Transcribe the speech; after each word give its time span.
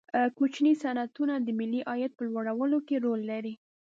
کوچني 0.37 0.73
صنعتونه 0.81 1.33
د 1.39 1.47
ملي 1.59 1.81
عاید 1.89 2.11
په 2.15 2.23
لوړولو 2.29 2.77
کې 2.87 2.95
رول 3.05 3.21
لري. 3.31 3.53